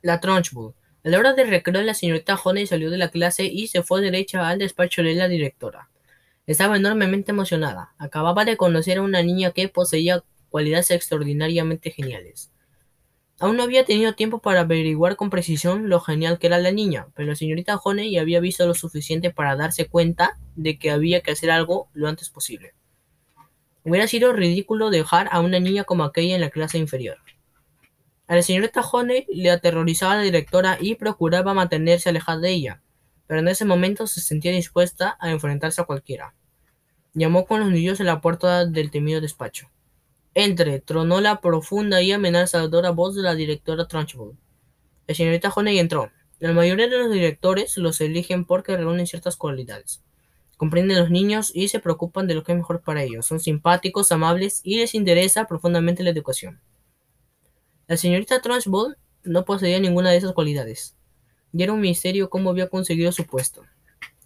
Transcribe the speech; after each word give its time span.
La 0.00 0.20
Trunchbull. 0.20 0.74
A 1.04 1.08
la 1.08 1.18
hora 1.18 1.32
de 1.32 1.44
recreo, 1.44 1.82
la 1.82 1.94
señorita 1.94 2.36
Honey 2.36 2.66
salió 2.66 2.88
de 2.90 2.98
la 2.98 3.10
clase 3.10 3.44
y 3.46 3.66
se 3.66 3.82
fue 3.82 4.00
derecha 4.00 4.48
al 4.48 4.58
despacho 4.58 5.02
de 5.02 5.14
la 5.14 5.26
directora. 5.26 5.88
Estaba 6.46 6.76
enormemente 6.76 7.32
emocionada. 7.32 7.94
Acababa 7.98 8.44
de 8.44 8.56
conocer 8.56 8.98
a 8.98 9.02
una 9.02 9.22
niña 9.22 9.50
que 9.50 9.68
poseía 9.68 10.22
cualidades 10.50 10.92
extraordinariamente 10.92 11.90
geniales. 11.90 12.52
Aún 13.40 13.56
no 13.56 13.64
había 13.64 13.84
tenido 13.84 14.14
tiempo 14.14 14.40
para 14.40 14.60
averiguar 14.60 15.16
con 15.16 15.30
precisión 15.30 15.88
lo 15.88 16.00
genial 16.00 16.38
que 16.38 16.46
era 16.46 16.58
la 16.58 16.72
niña, 16.72 17.08
pero 17.14 17.28
la 17.28 17.34
señorita 17.34 17.76
Honey 17.76 18.16
había 18.18 18.40
visto 18.40 18.66
lo 18.66 18.74
suficiente 18.74 19.30
para 19.30 19.56
darse 19.56 19.86
cuenta 19.86 20.38
de 20.54 20.78
que 20.78 20.90
había 20.90 21.22
que 21.22 21.32
hacer 21.32 21.50
algo 21.50 21.88
lo 21.92 22.08
antes 22.08 22.30
posible. 22.30 22.74
Hubiera 23.84 24.06
sido 24.06 24.32
ridículo 24.32 24.90
dejar 24.90 25.28
a 25.32 25.40
una 25.40 25.58
niña 25.60 25.84
como 25.84 26.04
aquella 26.04 26.36
en 26.36 26.40
la 26.40 26.50
clase 26.50 26.78
inferior. 26.78 27.18
A 28.28 28.36
la 28.36 28.42
señorita 28.42 28.82
Honey 28.82 29.24
le 29.30 29.50
aterrorizaba 29.50 30.16
la 30.16 30.20
directora 30.20 30.76
y 30.78 30.96
procuraba 30.96 31.54
mantenerse 31.54 32.10
alejada 32.10 32.38
de 32.40 32.50
ella, 32.50 32.82
pero 33.26 33.40
en 33.40 33.48
ese 33.48 33.64
momento 33.64 34.06
se 34.06 34.20
sentía 34.20 34.52
dispuesta 34.52 35.16
a 35.18 35.30
enfrentarse 35.30 35.80
a 35.80 35.84
cualquiera. 35.84 36.34
Llamó 37.14 37.46
con 37.46 37.60
los 37.60 37.70
niños 37.70 38.02
a 38.02 38.04
la 38.04 38.20
puerta 38.20 38.66
del 38.66 38.90
temido 38.90 39.22
despacho. 39.22 39.70
Entre, 40.34 40.78
tronó 40.80 41.22
la 41.22 41.40
profunda 41.40 42.02
y 42.02 42.12
amenazadora 42.12 42.90
voz 42.90 43.16
de 43.16 43.22
la 43.22 43.34
directora 43.34 43.88
Trunchbull. 43.88 44.36
La 45.06 45.14
señorita 45.14 45.48
Honey 45.48 45.78
entró. 45.78 46.10
La 46.38 46.52
mayoría 46.52 46.86
de 46.86 46.98
los 46.98 47.10
directores 47.10 47.78
los 47.78 47.98
eligen 48.02 48.44
porque 48.44 48.76
reúnen 48.76 49.06
ciertas 49.06 49.38
cualidades. 49.38 50.04
Comprenden 50.58 50.98
a 50.98 51.00
los 51.00 51.10
niños 51.10 51.50
y 51.54 51.68
se 51.68 51.80
preocupan 51.80 52.26
de 52.26 52.34
lo 52.34 52.44
que 52.44 52.52
es 52.52 52.58
mejor 52.58 52.82
para 52.82 53.02
ellos. 53.02 53.24
Son 53.24 53.40
simpáticos, 53.40 54.12
amables 54.12 54.60
y 54.64 54.76
les 54.76 54.94
interesa 54.94 55.46
profundamente 55.46 56.02
la 56.02 56.10
educación. 56.10 56.60
La 57.88 57.96
señorita 57.96 58.42
Trunchbull 58.42 58.98
no 59.24 59.46
poseía 59.46 59.80
ninguna 59.80 60.10
de 60.10 60.18
esas 60.18 60.34
cualidades. 60.34 60.94
Y 61.54 61.62
era 61.62 61.72
un 61.72 61.80
misterio 61.80 62.28
cómo 62.28 62.50
había 62.50 62.68
conseguido 62.68 63.12
su 63.12 63.24
puesto. 63.24 63.62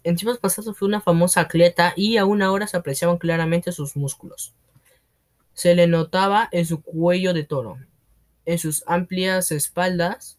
En 0.03 0.17
tiempos 0.17 0.37
pasados 0.37 0.77
fue 0.77 0.89
una 0.89 0.99
famosa 0.99 1.39
atleta 1.39 1.93
y 1.95 2.17
aún 2.17 2.41
ahora 2.41 2.67
se 2.67 2.75
apreciaban 2.75 3.17
claramente 3.17 3.71
sus 3.71 3.95
músculos. 3.95 4.53
Se 5.53 5.75
le 5.75 5.87
notaba 5.87 6.49
en 6.51 6.65
su 6.65 6.81
cuello 6.81 7.33
de 7.33 7.45
toro, 7.45 7.77
en 8.45 8.59
sus 8.59 8.83
amplias 8.85 9.49
espaldas, 9.53 10.37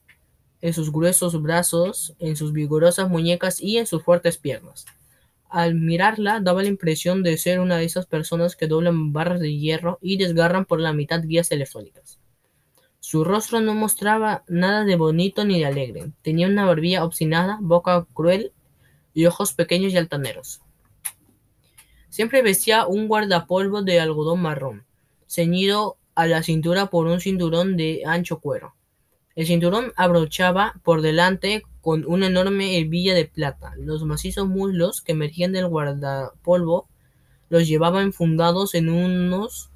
en 0.61 0.75
sus 0.75 0.93
gruesos 0.93 1.41
brazos, 1.41 2.15
en 2.19 2.37
sus 2.37 2.53
vigorosas 2.53 3.09
muñecas 3.09 3.59
y 3.59 3.79
en 3.79 3.87
sus 3.87 4.03
fuertes 4.03 4.37
piernas. 4.37 4.85
Al 5.49 5.75
mirarla 5.75 6.41
daba 6.41 6.61
la 6.61 6.69
impresión 6.69 7.23
de 7.23 7.39
ser 7.39 7.61
una 7.61 7.79
de 7.79 7.85
esas 7.87 8.05
personas 8.05 8.55
que 8.55 8.67
doblan 8.67 9.15
barras 9.15 9.41
de 9.41 9.57
hierro 9.57 9.99
y 10.03 10.19
desgarran 10.19 10.67
por 10.67 10.79
la 10.79 10.93
mitad 10.93 11.23
guías 11.23 11.49
telefónicas. 11.49 12.19
Su 13.07 13.23
rostro 13.23 13.61
no 13.61 13.75
mostraba 13.75 14.45
nada 14.49 14.87
de 14.87 14.97
bonito 14.97 15.45
ni 15.45 15.59
de 15.59 15.67
alegre. 15.67 16.11
Tenía 16.23 16.49
una 16.49 16.65
barbilla 16.65 17.05
obstinada, 17.05 17.59
boca 17.61 18.07
cruel 18.15 18.55
y 19.13 19.27
ojos 19.27 19.53
pequeños 19.53 19.93
y 19.93 19.99
altaneros. 19.99 20.63
Siempre 22.09 22.41
vestía 22.41 22.87
un 22.87 23.07
guardapolvo 23.07 23.83
de 23.83 24.01
algodón 24.01 24.41
marrón, 24.41 24.87
ceñido 25.27 25.99
a 26.15 26.27
la 26.27 26.43
cintura 26.43 26.87
por 26.87 27.07
un 27.07 27.21
cinturón 27.21 27.77
de 27.77 28.05
ancho 28.07 28.41
cuero. 28.41 28.75
El 29.37 29.47
cinturón 29.47 29.93
abrochaba 29.97 30.81
por 30.83 31.03
delante 31.03 31.63
con 31.83 32.07
una 32.07 32.29
enorme 32.29 32.79
hebilla 32.79 33.13
de 33.13 33.27
plata. 33.27 33.75
Los 33.77 34.03
macizos 34.05 34.49
muslos 34.49 35.03
que 35.03 35.13
emergían 35.13 35.53
del 35.53 35.69
guardapolvo 35.69 36.89
los 37.51 37.69
llevaba 37.69 38.01
enfundados 38.01 38.75
en 38.75 38.89
unos 38.89 39.74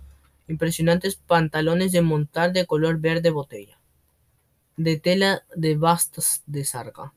impresionantes 0.48 1.16
pantalones 1.16 1.92
de 1.92 2.02
montar 2.02 2.52
de 2.52 2.66
color 2.66 2.98
verde 2.98 3.30
botella, 3.30 3.78
de 4.76 4.98
tela 4.98 5.44
de 5.54 5.76
bastos 5.76 6.42
de 6.46 6.64
sarga. 6.64 7.12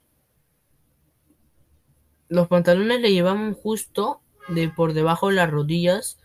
Los 2.27 2.47
pantalones 2.47 3.01
le 3.01 3.11
llevaban 3.11 3.53
justo 3.53 4.21
de 4.47 4.69
por 4.69 4.93
debajo 4.93 5.29
de 5.29 5.35
las 5.35 5.49
rodillas 5.49 6.19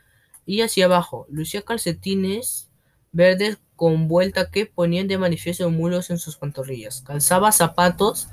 y 0.46 0.60
hacia 0.60 0.84
abajo. 0.84 1.26
Lucía 1.28 1.62
calcetines 1.62 2.70
verdes 3.12 3.58
con 3.74 4.08
vuelta 4.08 4.50
que 4.50 4.66
ponían 4.66 5.08
de 5.08 5.18
manifiesto 5.18 5.68
mulos 5.70 6.10
en 6.10 6.18
sus 6.18 6.36
pantorrillas. 6.36 7.02
Calzaba 7.02 7.52
zapatos 7.52 8.28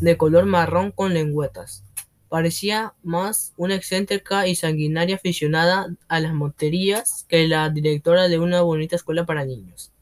de 0.00 0.16
color 0.16 0.44
marrón 0.44 0.92
con 0.92 1.14
lengüetas. 1.14 1.84
Parecía 2.34 2.94
más 3.04 3.54
una 3.56 3.76
excéntrica 3.76 4.48
y 4.48 4.56
sanguinaria 4.56 5.14
aficionada 5.14 5.94
a 6.08 6.18
las 6.18 6.34
monterías 6.34 7.24
que 7.28 7.46
la 7.46 7.70
directora 7.70 8.26
de 8.26 8.40
una 8.40 8.60
bonita 8.62 8.96
escuela 8.96 9.24
para 9.24 9.44
niños. 9.44 9.92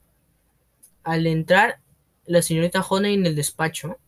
Al 1.02 1.26
entrar 1.26 1.80
la 2.24 2.40
señorita 2.40 2.80
Honey 2.80 3.12
en 3.12 3.26
el 3.26 3.36
despacho, 3.36 3.98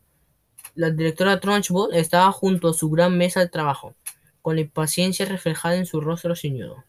la 0.73 0.89
directora 0.89 1.39
Trunchbull 1.39 1.93
estaba 1.93 2.31
junto 2.31 2.69
a 2.69 2.73
su 2.73 2.89
gran 2.89 3.15
mesa 3.15 3.41
de 3.41 3.49
trabajo, 3.49 3.93
con 4.41 4.55
la 4.55 4.63
impaciencia 4.63 5.27
reflejada 5.27 5.75
en 5.75 5.85
su 5.85 6.01
rostro 6.01 6.35
ceñudo. 6.35 6.83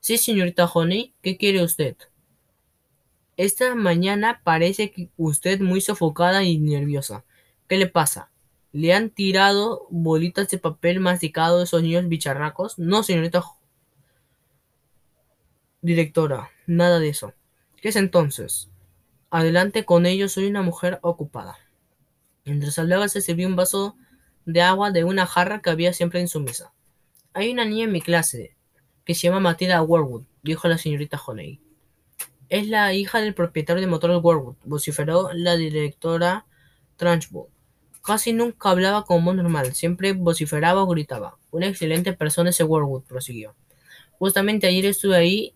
Sí, 0.00 0.18
señorita 0.18 0.66
Honey, 0.66 1.14
¿qué 1.22 1.38
quiere 1.38 1.64
usted? 1.64 1.96
Esta 3.38 3.74
mañana 3.74 4.42
parece 4.44 4.92
usted 5.16 5.60
muy 5.60 5.80
sofocada 5.80 6.44
y 6.44 6.58
nerviosa. 6.58 7.24
¿Qué 7.68 7.78
le 7.78 7.86
pasa? 7.86 8.28
¿Le 8.74 8.92
han 8.92 9.10
tirado 9.10 9.86
bolitas 9.88 10.48
de 10.48 10.58
papel 10.58 10.98
masticado 10.98 11.58
de 11.58 11.64
esos 11.64 11.80
niños 11.80 12.08
bicharracos? 12.08 12.76
No, 12.76 13.04
señorita 13.04 13.44
directora, 15.80 16.50
nada 16.66 16.98
de 16.98 17.08
eso. 17.08 17.34
¿Qué 17.76 17.90
es 17.90 17.94
entonces? 17.94 18.70
Adelante 19.30 19.84
con 19.84 20.06
ello, 20.06 20.28
soy 20.28 20.48
una 20.48 20.62
mujer 20.62 20.98
ocupada. 21.02 21.56
Mientras 22.44 22.76
hablaba 22.80 23.06
se 23.06 23.20
sirvió 23.20 23.46
un 23.46 23.54
vaso 23.54 23.94
de 24.44 24.60
agua 24.62 24.90
de 24.90 25.04
una 25.04 25.24
jarra 25.24 25.62
que 25.62 25.70
había 25.70 25.92
siempre 25.92 26.18
en 26.18 26.26
su 26.26 26.40
mesa. 26.40 26.72
Hay 27.32 27.52
una 27.52 27.64
niña 27.64 27.84
en 27.84 27.92
mi 27.92 28.00
clase 28.00 28.56
que 29.04 29.14
se 29.14 29.28
llama 29.28 29.38
Matilda 29.38 29.82
Warwood, 29.82 30.24
dijo 30.42 30.66
la 30.66 30.78
señorita 30.78 31.22
Honey. 31.24 31.60
Es 32.48 32.66
la 32.66 32.92
hija 32.92 33.20
del 33.20 33.34
propietario 33.34 33.80
de 33.80 33.86
motores 33.86 34.18
Warwood, 34.20 34.56
vociferó 34.64 35.30
la 35.32 35.54
directora 35.54 36.44
Trunchbull. 36.96 37.53
Casi 38.04 38.32
nunca 38.32 38.70
hablaba 38.70 39.04
como 39.04 39.32
normal, 39.32 39.74
siempre 39.74 40.12
vociferaba 40.12 40.82
o 40.82 40.86
gritaba. 40.86 41.38
Una 41.50 41.68
excelente 41.68 42.12
persona 42.12 42.50
ese 42.50 42.62
Warwood, 42.62 43.04
prosiguió. 43.04 43.54
Justamente 44.18 44.66
ayer 44.66 44.86
estuve 44.86 45.16
ahí, 45.16 45.54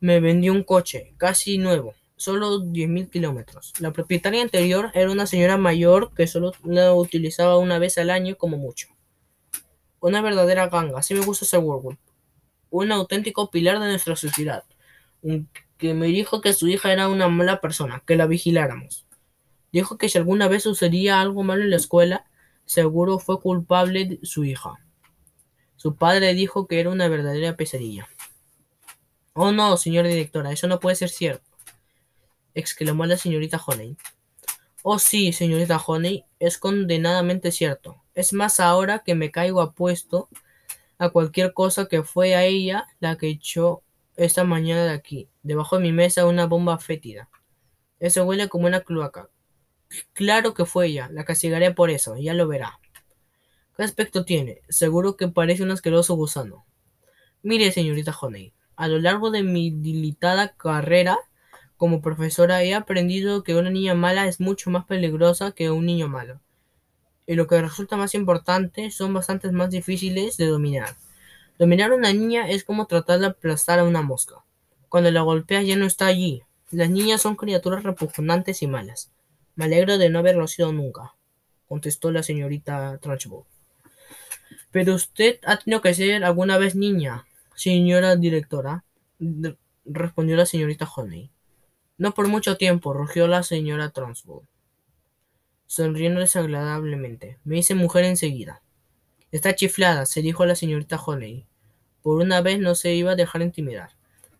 me 0.00 0.20
vendió 0.20 0.52
un 0.52 0.64
coche, 0.64 1.14
casi 1.16 1.56
nuevo 1.56 1.94
solo 2.18 2.60
10.000 2.60 3.10
kilómetros. 3.10 3.72
La 3.78 3.92
propietaria 3.92 4.42
anterior 4.42 4.90
era 4.92 5.10
una 5.10 5.26
señora 5.26 5.56
mayor 5.56 6.12
que 6.14 6.26
solo 6.26 6.52
la 6.64 6.92
utilizaba 6.92 7.56
una 7.58 7.78
vez 7.78 7.96
al 7.96 8.10
año 8.10 8.36
como 8.36 8.58
mucho. 8.58 8.88
Una 10.00 10.20
verdadera 10.20 10.68
ganga, 10.68 10.98
así 10.98 11.14
me 11.14 11.24
gusta 11.24 11.44
ese 11.44 11.58
Warwood. 11.58 11.96
Un 12.70 12.92
auténtico 12.92 13.50
pilar 13.50 13.80
de 13.80 13.86
nuestra 13.86 14.16
sociedad. 14.16 14.64
Que 15.78 15.94
me 15.94 16.06
dijo 16.08 16.40
que 16.40 16.52
su 16.52 16.68
hija 16.68 16.92
era 16.92 17.08
una 17.08 17.28
mala 17.28 17.60
persona, 17.60 18.02
que 18.04 18.16
la 18.16 18.26
vigiláramos. 18.26 19.06
Dijo 19.72 19.98
que 19.98 20.08
si 20.08 20.18
alguna 20.18 20.48
vez 20.48 20.62
sucedía 20.62 21.20
algo 21.20 21.42
malo 21.42 21.62
en 21.62 21.70
la 21.70 21.76
escuela, 21.76 22.26
seguro 22.64 23.18
fue 23.18 23.40
culpable 23.40 24.18
su 24.22 24.44
hija. 24.44 24.74
Su 25.76 25.96
padre 25.96 26.34
dijo 26.34 26.66
que 26.66 26.80
era 26.80 26.90
una 26.90 27.08
verdadera 27.08 27.56
pesadilla. 27.56 28.08
Oh 29.34 29.52
no, 29.52 29.76
señora 29.76 30.08
directora, 30.08 30.50
eso 30.52 30.66
no 30.66 30.80
puede 30.80 30.96
ser 30.96 31.10
cierto 31.10 31.48
exclamó 32.58 33.06
la 33.06 33.16
señorita 33.16 33.60
Honey. 33.64 33.96
Oh 34.82 34.98
sí, 34.98 35.32
señorita 35.32 35.78
Honey, 35.78 36.24
es 36.38 36.58
condenadamente 36.58 37.52
cierto. 37.52 38.02
Es 38.14 38.32
más 38.32 38.60
ahora 38.60 39.00
que 39.00 39.14
me 39.14 39.30
caigo 39.30 39.60
apuesto 39.60 40.28
a 40.98 41.10
cualquier 41.10 41.52
cosa 41.52 41.86
que 41.86 42.02
fue 42.02 42.34
a 42.34 42.44
ella 42.44 42.86
la 43.00 43.16
que 43.16 43.28
echó 43.28 43.82
esta 44.16 44.44
mañana 44.44 44.84
de 44.84 44.90
aquí, 44.90 45.28
debajo 45.42 45.76
de 45.76 45.82
mi 45.82 45.92
mesa, 45.92 46.26
una 46.26 46.46
bomba 46.46 46.78
fétida. 46.78 47.28
Eso 48.00 48.24
huele 48.24 48.48
como 48.48 48.66
una 48.66 48.80
cloaca. 48.80 49.28
Claro 50.12 50.54
que 50.54 50.66
fue 50.66 50.88
ella, 50.88 51.08
la 51.10 51.24
castigaré 51.24 51.72
por 51.72 51.90
eso, 51.90 52.16
ya 52.16 52.34
lo 52.34 52.46
verá. 52.46 52.78
¿Qué 53.76 53.84
aspecto 53.84 54.24
tiene? 54.24 54.60
Seguro 54.68 55.16
que 55.16 55.28
parece 55.28 55.62
un 55.62 55.70
asqueroso 55.70 56.14
gusano. 56.14 56.66
Mire, 57.42 57.70
señorita 57.72 58.16
Honey, 58.20 58.52
a 58.76 58.88
lo 58.88 58.98
largo 58.98 59.30
de 59.30 59.42
mi 59.42 59.70
dilitada 59.70 60.54
carrera 60.56 61.18
como 61.78 62.02
profesora 62.02 62.64
he 62.64 62.74
aprendido 62.74 63.44
que 63.44 63.54
una 63.54 63.70
niña 63.70 63.94
mala 63.94 64.26
es 64.26 64.40
mucho 64.40 64.68
más 64.68 64.84
peligrosa 64.84 65.52
que 65.52 65.70
un 65.70 65.86
niño 65.86 66.08
malo. 66.08 66.40
Y 67.24 67.36
lo 67.36 67.46
que 67.46 67.62
resulta 67.62 67.96
más 67.96 68.14
importante, 68.14 68.90
son 68.90 69.14
bastante 69.14 69.52
más 69.52 69.70
difíciles 69.70 70.36
de 70.36 70.46
dominar. 70.46 70.96
Dominar 71.56 71.92
a 71.92 71.94
una 71.94 72.12
niña 72.12 72.48
es 72.48 72.64
como 72.64 72.86
tratar 72.86 73.20
de 73.20 73.26
aplastar 73.26 73.78
a 73.78 73.84
una 73.84 74.02
mosca. 74.02 74.44
Cuando 74.88 75.10
la 75.12 75.20
golpeas 75.20 75.64
ya 75.66 75.76
no 75.76 75.86
está 75.86 76.06
allí. 76.06 76.42
Las 76.72 76.90
niñas 76.90 77.22
son 77.22 77.36
criaturas 77.36 77.84
repugnantes 77.84 78.62
y 78.62 78.66
malas. 78.66 79.12
Me 79.58 79.64
alegro 79.64 79.98
de 79.98 80.08
no 80.08 80.20
haberlo 80.20 80.46
sido 80.46 80.72
nunca, 80.72 81.16
contestó 81.66 82.12
la 82.12 82.22
señorita 82.22 82.96
Trunchbull. 82.98 83.42
Pero 84.70 84.94
usted 84.94 85.40
ha 85.44 85.56
tenido 85.56 85.82
que 85.82 85.94
ser 85.94 86.22
alguna 86.22 86.58
vez 86.58 86.76
niña, 86.76 87.26
señora 87.56 88.14
directora, 88.14 88.84
respondió 89.84 90.36
la 90.36 90.46
señorita 90.46 90.88
Honey. 90.88 91.32
No 91.96 92.14
por 92.14 92.28
mucho 92.28 92.56
tiempo, 92.56 92.92
rugió 92.92 93.26
la 93.26 93.42
señora 93.42 93.90
Trunchbull. 93.90 94.46
sonriendo 95.66 96.20
desagradablemente. 96.20 97.38
Me 97.42 97.58
hice 97.58 97.74
mujer 97.74 98.04
enseguida. 98.04 98.62
Está 99.32 99.56
chiflada, 99.56 100.06
se 100.06 100.22
dijo 100.22 100.46
la 100.46 100.54
señorita 100.54 101.02
Honey. 101.04 101.46
Por 102.02 102.22
una 102.22 102.42
vez 102.42 102.60
no 102.60 102.76
se 102.76 102.94
iba 102.94 103.10
a 103.10 103.16
dejar 103.16 103.42
intimidar. 103.42 103.90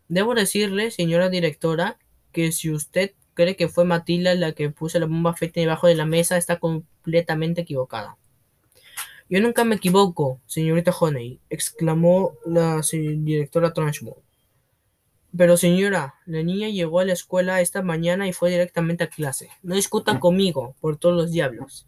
Debo 0.06 0.37
decirle, 0.37 0.93
señora 0.93 1.29
directora, 1.29 1.99
que 2.31 2.53
si 2.53 2.70
usted 2.70 3.15
cree 3.38 3.55
que 3.55 3.69
fue 3.69 3.85
Matilda 3.85 4.35
la 4.35 4.50
que 4.50 4.69
puso 4.69 4.99
la 4.99 5.06
bomba 5.06 5.32
feta 5.32 5.61
debajo 5.61 5.87
de 5.87 5.94
la 5.94 6.06
mesa, 6.06 6.37
está 6.37 6.58
completamente 6.58 7.61
equivocada. 7.61 8.17
Yo 9.31 9.40
nunca 9.40 9.62
me 9.62 9.76
equivoco, 9.76 10.40
señorita 10.46 10.90
Honey, 10.90 11.38
exclamó 11.49 12.32
la 12.44 12.82
directora 12.90 13.73
Trunchbull. 13.73 14.17
Pero 15.37 15.56
señora, 15.56 16.17
la 16.26 16.43
niña 16.43 16.69
llegó 16.69 16.99
a 16.99 17.05
la 17.05 17.12
escuela 17.12 17.61
esta 17.61 17.81
mañana 17.81 18.26
y 18.26 18.32
fue 18.32 18.50
directamente 18.50 19.05
a 19.05 19.08
clase. 19.08 19.50
No 19.62 19.76
discuta 19.76 20.19
conmigo, 20.19 20.75
por 20.81 20.96
todos 20.96 21.14
los 21.14 21.31
diablos. 21.31 21.87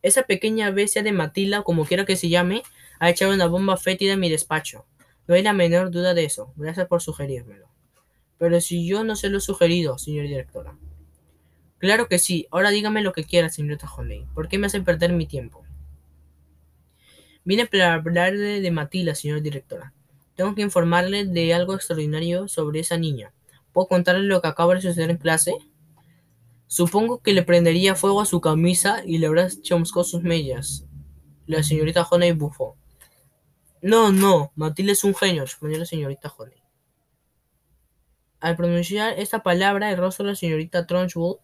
Esa 0.00 0.22
pequeña 0.22 0.70
bestia 0.70 1.02
de 1.02 1.12
Matilda, 1.12 1.62
como 1.62 1.84
quiera 1.84 2.06
que 2.06 2.16
se 2.16 2.30
llame, 2.30 2.62
ha 3.00 3.10
echado 3.10 3.34
una 3.34 3.48
bomba 3.48 3.76
fétida 3.76 4.14
en 4.14 4.20
mi 4.20 4.30
despacho. 4.30 4.86
No 5.26 5.34
hay 5.34 5.42
la 5.42 5.52
menor 5.52 5.90
duda 5.90 6.14
de 6.14 6.24
eso. 6.24 6.54
Gracias 6.56 6.86
por 6.86 7.02
sugerírmelo. 7.02 7.73
Pero 8.38 8.60
si 8.60 8.86
yo 8.86 9.04
no 9.04 9.16
se 9.16 9.28
lo 9.28 9.38
he 9.38 9.40
sugerido, 9.40 9.98
señora 9.98 10.28
directora. 10.28 10.76
Claro 11.78 12.08
que 12.08 12.18
sí. 12.18 12.46
Ahora 12.50 12.70
dígame 12.70 13.02
lo 13.02 13.12
que 13.12 13.24
quiera, 13.24 13.48
señorita 13.48 13.90
Honey. 13.92 14.26
¿Por 14.34 14.48
qué 14.48 14.58
me 14.58 14.66
hacen 14.66 14.84
perder 14.84 15.12
mi 15.12 15.26
tiempo? 15.26 15.64
Vine 17.44 17.66
para 17.66 17.94
hablarle 17.94 18.60
de 18.60 18.70
Matilda, 18.70 19.14
señora 19.14 19.40
directora. 19.40 19.92
Tengo 20.34 20.54
que 20.54 20.62
informarle 20.62 21.26
de 21.26 21.52
algo 21.52 21.74
extraordinario 21.74 22.48
sobre 22.48 22.80
esa 22.80 22.96
niña. 22.96 23.32
¿Puedo 23.72 23.88
contarle 23.88 24.26
lo 24.26 24.40
que 24.40 24.48
acaba 24.48 24.74
de 24.74 24.80
suceder 24.80 25.10
en 25.10 25.18
clase? 25.18 25.54
Supongo 26.66 27.20
que 27.20 27.34
le 27.34 27.42
prendería 27.42 27.94
fuego 27.94 28.20
a 28.20 28.26
su 28.26 28.40
camisa 28.40 29.02
y 29.04 29.18
le 29.18 29.26
habrá 29.26 29.48
chamuscado 29.62 30.04
sus 30.04 30.22
medias. 30.22 30.86
La 31.46 31.62
señorita 31.62 32.02
Honey 32.10 32.32
bufó. 32.32 32.76
No, 33.82 34.10
no, 34.10 34.50
Matilda 34.56 34.92
es 34.92 35.04
un 35.04 35.14
genio, 35.14 35.42
respondió 35.42 35.78
la 35.78 35.84
señorita 35.84 36.32
Honey. 36.36 36.63
Al 38.44 38.56
pronunciar 38.56 39.18
esta 39.18 39.42
palabra, 39.42 39.90
el 39.90 39.96
rostro 39.96 40.26
de 40.26 40.32
la 40.32 40.36
señorita 40.36 40.86
Trunchbull 40.86 41.38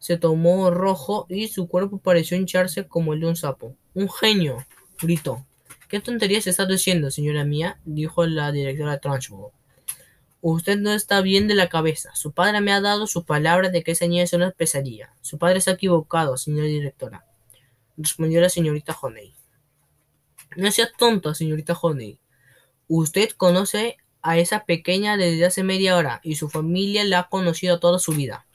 se 0.00 0.16
tomó 0.16 0.72
rojo 0.72 1.26
y 1.28 1.46
su 1.46 1.68
cuerpo 1.68 1.98
pareció 1.98 2.36
hincharse 2.36 2.88
como 2.88 3.12
el 3.12 3.20
de 3.20 3.28
un 3.28 3.36
sapo. 3.36 3.76
Un 3.94 4.10
genio, 4.10 4.66
gritó. 5.00 5.46
¿Qué 5.88 6.00
tonterías 6.00 6.48
está 6.48 6.66
diciendo, 6.66 7.12
señora 7.12 7.44
mía? 7.44 7.78
dijo 7.84 8.26
la 8.26 8.50
directora 8.50 8.98
Trunchbull. 8.98 9.52
Usted 10.40 10.76
no 10.76 10.92
está 10.92 11.20
bien 11.20 11.46
de 11.46 11.54
la 11.54 11.68
cabeza. 11.68 12.12
Su 12.16 12.32
padre 12.32 12.60
me 12.60 12.72
ha 12.72 12.80
dado 12.80 13.06
su 13.06 13.24
palabra 13.24 13.68
de 13.68 13.84
que 13.84 13.92
esa 13.92 14.08
niña 14.08 14.24
es 14.24 14.32
una 14.32 14.50
pesadilla. 14.50 15.14
Su 15.20 15.38
padre 15.38 15.60
ha 15.64 15.70
equivocado, 15.70 16.36
señora 16.36 16.66
directora, 16.66 17.26
respondió 17.96 18.40
la 18.40 18.48
señorita 18.48 18.98
Honey. 19.00 19.34
No 20.56 20.68
sea 20.72 20.90
tonta, 20.98 21.32
señorita 21.32 21.78
Honey. 21.80 22.18
Usted 22.88 23.30
conoce 23.36 23.98
a 24.22 24.38
esa 24.38 24.64
pequeña 24.64 25.16
desde 25.16 25.46
hace 25.46 25.62
media 25.62 25.96
hora 25.96 26.20
y 26.22 26.36
su 26.36 26.48
familia 26.48 27.04
la 27.04 27.20
ha 27.20 27.28
conocido 27.28 27.80
toda 27.80 27.98
su 27.98 28.12
vida. 28.12 28.46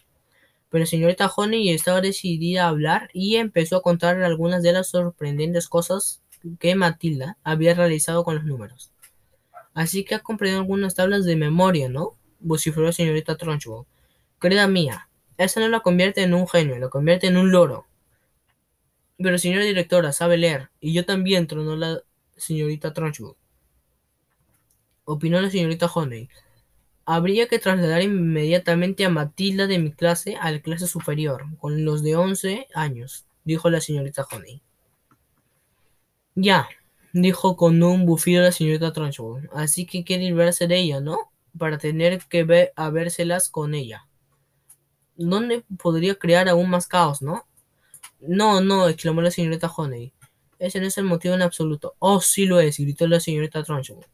Pero 0.69 0.85
señorita 0.85 1.31
Honey 1.33 1.69
estaba 1.69 2.01
decidida 2.01 2.65
a 2.65 2.69
hablar 2.69 3.09
y 3.13 3.37
empezó 3.37 3.77
a 3.77 3.81
contar 3.81 4.21
algunas 4.23 4.61
de 4.63 4.73
las 4.73 4.89
sorprendentes 4.89 5.67
cosas 5.67 6.21
que 6.59 6.75
Matilda 6.75 7.37
había 7.43 7.73
realizado 7.73 8.23
con 8.23 8.35
los 8.35 8.45
números. 8.45 8.91
Así 9.73 10.03
que 10.03 10.15
ha 10.15 10.19
comprendido 10.19 10.61
algunas 10.61 10.95
tablas 10.95 11.25
de 11.25 11.35
memoria, 11.35 11.89
¿no? 11.89 12.17
vociferó 12.39 12.85
la 12.85 12.93
señorita 12.93 13.37
Trunchbull. 13.37 13.85
Querida 14.39 14.67
mía, 14.67 15.09
esa 15.37 15.59
no 15.59 15.67
la 15.67 15.81
convierte 15.81 16.21
en 16.23 16.33
un 16.33 16.47
genio, 16.47 16.77
la 16.77 16.89
convierte 16.89 17.27
en 17.27 17.37
un 17.37 17.51
loro. 17.51 17.87
Pero 19.17 19.37
señora 19.37 19.63
directora, 19.63 20.11
sabe 20.11 20.37
leer, 20.37 20.69
y 20.79 20.93
yo 20.93 21.05
también, 21.05 21.47
tronó 21.47 21.75
la 21.75 22.01
señorita 22.37 22.93
Trunchbull. 22.93 23.35
Opinó 25.05 25.39
la 25.39 25.49
señorita 25.49 25.85
Honey. 25.87 26.29
Habría 27.05 27.47
que 27.47 27.59
trasladar 27.59 28.01
inmediatamente 28.01 29.05
a 29.05 29.09
Matilda 29.09 29.67
de 29.67 29.77
mi 29.77 29.91
clase 29.91 30.35
a 30.35 30.51
la 30.51 30.59
clase 30.59 30.87
superior, 30.87 31.45
con 31.59 31.85
los 31.85 32.01
de 32.03 32.15
once 32.15 32.67
años, 32.73 33.25
dijo 33.43 33.69
la 33.69 33.79
señorita 33.79 34.25
Honey. 34.31 34.61
Ya, 36.33 36.67
dijo 37.13 37.55
con 37.55 37.81
un 37.81 38.05
bufido 38.05 38.41
la 38.41 38.51
señorita 38.51 38.91
Trunchbull. 38.91 39.49
Así 39.53 39.85
que 39.85 40.03
quiere 40.03 40.23
librarse 40.23 40.67
de 40.67 40.79
ella, 40.79 40.99
¿no? 40.99 41.31
Para 41.57 41.77
tener 41.77 42.19
que 42.27 42.43
ver 42.43 42.73
a 42.75 42.89
vérselas 42.89 43.49
con 43.49 43.73
ella. 43.75 44.07
¿Dónde 45.15 45.63
podría 45.77 46.15
crear 46.15 46.49
aún 46.49 46.69
más 46.69 46.87
caos, 46.87 47.21
no? 47.21 47.45
No, 48.19 48.59
no, 48.59 48.89
exclamó 48.89 49.21
la 49.21 49.31
señorita 49.31 49.67
Honey. 49.67 50.11
Ese 50.59 50.81
no 50.81 50.87
es 50.87 50.97
el 50.97 51.05
motivo 51.05 51.35
en 51.35 51.41
absoluto. 51.41 51.95
Oh, 51.99 52.19
sí 52.19 52.45
lo 52.45 52.59
es, 52.59 52.79
gritó 52.79 53.07
la 53.07 53.19
señorita 53.19 53.63
Trunchbull. 53.63 54.05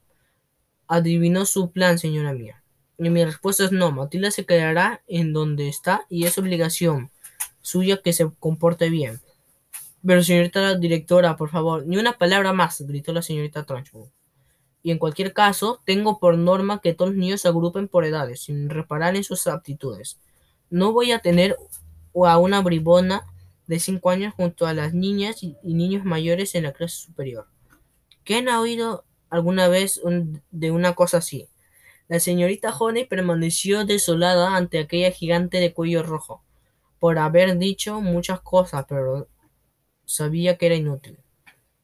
Adivinó 0.93 1.45
su 1.45 1.71
plan, 1.71 1.97
señora 1.97 2.33
mía. 2.33 2.65
Y 2.97 3.09
mi 3.09 3.23
respuesta 3.23 3.63
es 3.63 3.71
no. 3.71 3.93
Matilda 3.93 4.29
se 4.29 4.45
quedará 4.45 5.01
en 5.07 5.31
donde 5.31 5.69
está 5.69 6.05
y 6.09 6.25
es 6.25 6.37
obligación 6.37 7.11
suya 7.61 8.01
que 8.03 8.11
se 8.11 8.29
comporte 8.41 8.89
bien. 8.89 9.21
Pero 10.05 10.21
señorita 10.21 10.75
directora, 10.75 11.37
por 11.37 11.49
favor, 11.49 11.87
ni 11.87 11.95
una 11.95 12.17
palabra 12.17 12.51
más, 12.51 12.81
gritó 12.81 13.13
la 13.13 13.21
señorita 13.21 13.63
Trunchbull. 13.63 14.09
Y 14.83 14.91
en 14.91 14.97
cualquier 14.97 15.31
caso, 15.31 15.79
tengo 15.85 16.19
por 16.19 16.37
norma 16.37 16.81
que 16.81 16.93
todos 16.93 17.11
los 17.11 17.17
niños 17.17 17.39
se 17.39 17.47
agrupen 17.47 17.87
por 17.87 18.03
edades, 18.03 18.41
sin 18.41 18.69
reparar 18.69 19.15
en 19.15 19.23
sus 19.23 19.47
aptitudes. 19.47 20.19
No 20.69 20.91
voy 20.91 21.13
a 21.13 21.19
tener 21.19 21.55
a 22.25 22.37
una 22.37 22.59
bribona 22.59 23.25
de 23.65 23.79
cinco 23.79 24.09
años 24.09 24.33
junto 24.35 24.67
a 24.67 24.73
las 24.73 24.93
niñas 24.93 25.41
y 25.41 25.55
niños 25.63 26.03
mayores 26.03 26.53
en 26.53 26.63
la 26.63 26.73
clase 26.73 26.97
superior. 26.97 27.47
¿Quién 28.25 28.49
ha 28.49 28.59
oído 28.59 29.05
alguna 29.31 29.67
vez 29.67 29.99
de 30.51 30.71
una 30.71 30.93
cosa 30.93 31.17
así? 31.17 31.49
La 32.07 32.19
señorita 32.19 32.69
Honey 32.77 33.05
permaneció 33.05 33.85
desolada 33.85 34.55
ante 34.55 34.77
aquella 34.77 35.09
gigante 35.09 35.59
de 35.59 35.73
cuello 35.73 36.03
rojo, 36.03 36.43
por 36.99 37.17
haber 37.17 37.57
dicho 37.57 37.99
muchas 38.01 38.41
cosas, 38.41 38.85
pero 38.87 39.27
Sabía 40.11 40.57
que 40.57 40.65
era 40.65 40.75
inútil. 40.75 41.17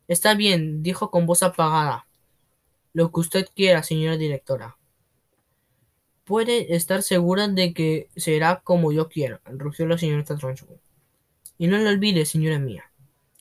Está 0.09 0.35
bien, 0.35 0.83
dijo 0.83 1.11
con 1.11 1.25
voz 1.25 1.43
apagada. 1.43 2.07
Lo 2.91 3.09
que 3.09 3.21
usted 3.21 3.47
quiera, 3.55 3.83
señora 3.83 4.17
directora. 4.17 4.77
Puede 6.25 6.75
estar 6.75 7.03
segura 7.03 7.47
de 7.47 7.73
que 7.73 8.09
será 8.17 8.59
como 8.65 8.91
yo 8.91 9.07
quiero, 9.07 9.39
rugió 9.45 9.87
la 9.87 9.97
señorita 9.97 10.35
Trunchbull. 10.35 10.81
Y 11.57 11.67
no 11.67 11.77
lo 11.77 11.89
olvide, 11.89 12.25
señora 12.25 12.59
mía, 12.59 12.91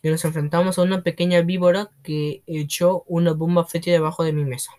que 0.06 0.12
nos 0.12 0.24
enfrentamos 0.24 0.78
a 0.78 0.82
una 0.82 1.02
pequeña 1.02 1.42
víbora 1.42 1.90
que 2.04 2.44
echó 2.46 3.02
una 3.08 3.32
bomba 3.32 3.64
fétida 3.64 3.94
debajo 3.94 4.22
de 4.22 4.32
mi 4.32 4.44
mesa. 4.44 4.70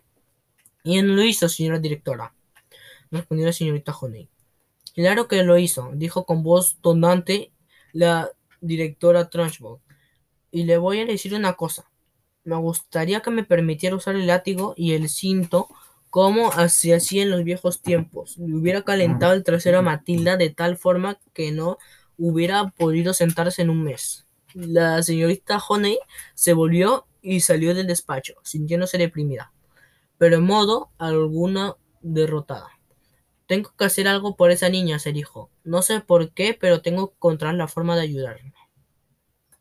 Y 0.85 1.01
no 1.01 1.15
lo 1.15 1.21
hizo, 1.21 1.49
señora 1.49 1.79
directora, 1.79 2.33
respondió 3.11 3.45
la 3.45 3.51
señorita 3.51 3.91
Honey. 3.91 4.29
Claro 4.95 5.27
que 5.27 5.43
lo 5.43 5.57
hizo, 5.57 5.91
dijo 5.95 6.25
con 6.25 6.43
voz 6.43 6.77
tonante 6.79 7.51
la 7.91 8.31
directora 8.61 9.29
Trunchbull. 9.29 9.79
Y 10.49 10.63
le 10.63 10.77
voy 10.77 11.01
a 11.01 11.05
decir 11.05 11.33
una 11.33 11.55
cosa. 11.55 11.91
Me 12.45 12.55
gustaría 12.55 13.19
que 13.19 13.29
me 13.29 13.43
permitiera 13.43 13.97
usar 13.97 14.15
el 14.15 14.27
látigo 14.27 14.75
y 14.77 14.93
el 14.93 15.09
cinto 15.09 15.67
como 16.09 16.53
se 16.69 16.95
hacía 16.95 17.23
en 17.23 17.31
los 17.31 17.43
viejos 17.43 17.81
tiempos. 17.81 18.37
Le 18.37 18.55
hubiera 18.55 18.83
calentado 18.83 19.33
el 19.33 19.43
trasero 19.43 19.79
a 19.79 19.81
Matilda 19.81 20.37
de 20.37 20.51
tal 20.51 20.77
forma 20.77 21.19
que 21.33 21.51
no 21.51 21.79
hubiera 22.17 22.69
podido 22.69 23.13
sentarse 23.13 23.61
en 23.61 23.71
un 23.71 23.83
mes. 23.83 24.26
La 24.57 25.03
señorita 25.03 25.59
Honey 25.59 25.99
se 26.33 26.53
volvió 26.53 27.05
y 27.21 27.41
salió 27.41 27.75
del 27.75 27.85
despacho, 27.85 28.33
sintiéndose 28.43 28.97
deprimida, 28.97 29.53
pero 30.17 30.37
en 30.37 30.45
modo 30.45 30.89
alguna 30.97 31.75
derrotada. 32.01 32.71
Tengo 33.45 33.71
que 33.77 33.85
hacer 33.85 34.07
algo 34.07 34.35
por 34.35 34.49
esa 34.49 34.69
niña, 34.69 34.97
se 34.97 35.13
dijo. 35.13 35.51
No 35.63 35.83
sé 35.83 36.01
por 36.01 36.31
qué, 36.31 36.57
pero 36.59 36.81
tengo 36.81 37.09
que 37.09 37.15
encontrar 37.17 37.53
la 37.53 37.67
forma 37.67 37.95
de 37.95 38.01
ayudarla. 38.01 38.51